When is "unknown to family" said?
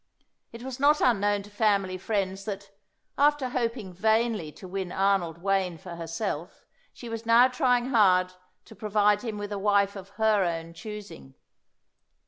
0.99-1.95